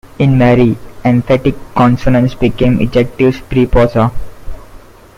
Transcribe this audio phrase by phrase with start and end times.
[0.17, 0.75] In Mehri,
[1.05, 4.11] emphatic consonants become ejectives pre-pausa.